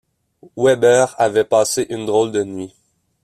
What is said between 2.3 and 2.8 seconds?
de nuit.